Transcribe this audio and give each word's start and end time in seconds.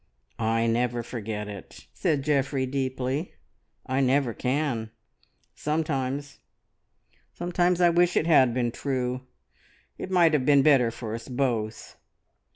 "I 0.39 0.65
never 0.65 1.03
forget 1.03 1.47
it," 1.47 1.85
said 1.93 2.23
Geoffrey 2.23 2.65
deeply; 2.65 3.35
"I 3.85 3.99
never 4.01 4.33
can. 4.33 4.89
Sometimes 5.53 6.39
sometimes 7.35 7.79
I 7.79 7.91
wish 7.91 8.17
it 8.17 8.25
had 8.25 8.51
been 8.51 8.71
true, 8.71 9.21
it 9.99 10.09
might 10.09 10.33
have 10.33 10.43
been 10.43 10.63
better 10.63 10.89
for 10.89 11.13
us 11.13 11.27
both. 11.27 11.97